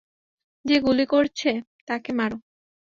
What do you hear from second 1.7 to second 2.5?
তাকে মারো।